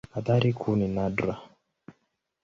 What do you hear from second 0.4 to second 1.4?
kuu ni nadra.